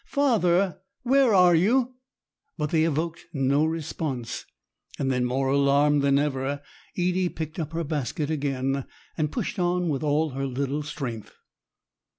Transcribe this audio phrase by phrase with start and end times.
[0.07, 0.81] father!
[1.03, 1.93] Where are you?"
[2.57, 4.47] But they evoked no response,
[4.97, 6.63] and then, more alarmed than ever,
[6.97, 8.85] Edie picked up her basket again,
[9.15, 11.35] and pushed on with all her little strength.